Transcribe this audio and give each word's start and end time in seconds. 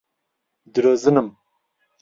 درۆزنم. 0.73 1.27